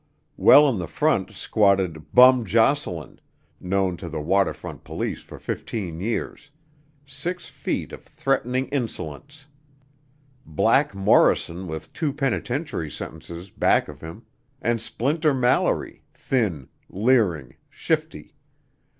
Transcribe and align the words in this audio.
Well 0.35 0.67
in 0.67 0.79
the 0.79 0.87
front 0.87 1.29
squatted 1.33 2.11
"Bum" 2.15 2.43
Jocelin, 2.43 3.19
known 3.59 3.97
to 3.97 4.09
the 4.09 4.19
water 4.19 4.51
front 4.51 4.83
police 4.83 5.21
for 5.21 5.37
fifteen 5.37 5.99
years, 6.01 6.49
six 7.05 7.49
feet 7.49 7.93
of 7.93 8.03
threatening 8.03 8.67
insolence; 8.69 9.45
"Black" 10.43 10.95
Morrison 10.95 11.67
with 11.67 11.93
two 11.93 12.11
penitentiary 12.13 12.89
sentences 12.89 13.51
back 13.51 13.87
of 13.87 14.01
him; 14.01 14.23
and 14.59 14.81
"Splinter" 14.81 15.35
Mallory, 15.35 16.01
thin, 16.15 16.69
leering, 16.89 17.53
shifty. 17.69 18.33